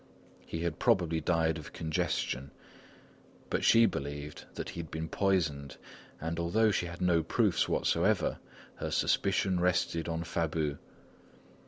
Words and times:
He 0.47 0.61
had 0.61 0.79
probably 0.79 1.21
died 1.21 1.59
of 1.59 1.73
congestion. 1.73 2.49
But 3.51 3.63
she 3.63 3.85
believed 3.85 4.45
that 4.55 4.69
he 4.69 4.79
had 4.79 4.89
been 4.89 5.07
poisoned, 5.07 5.77
and 6.19 6.39
although 6.39 6.71
she 6.71 6.87
had 6.87 7.01
no 7.01 7.21
proofs 7.21 7.69
whatever, 7.69 8.39
her 8.77 8.89
suspicion 8.89 9.59
rested 9.59 10.09
on 10.09 10.23
Fabu. 10.23 10.79